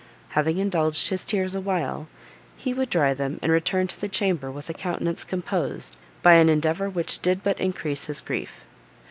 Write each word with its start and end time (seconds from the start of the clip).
Having 0.29 0.57
indulged 0.57 1.09
his 1.09 1.23
tears 1.23 1.53
a 1.53 1.61
while, 1.61 2.07
he 2.57 2.73
would 2.73 2.89
dry 2.89 3.13
them 3.13 3.39
and 3.43 3.51
return 3.51 3.85
to 3.85 4.01
the 4.01 4.07
chamber 4.07 4.49
with 4.49 4.67
a 4.67 4.73
countenance 4.73 5.23
composed 5.23 5.95
by 6.23 6.33
an 6.33 6.49
endeavour 6.49 6.89
which 6.89 7.21
did 7.21 7.43
but 7.43 7.59
increase 7.59 8.07
his 8.07 8.19
grief. 8.19 8.65